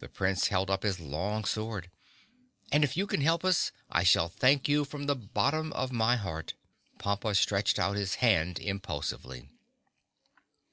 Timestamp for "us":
3.44-3.70